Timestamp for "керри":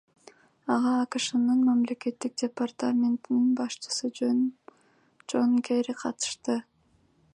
5.69-5.97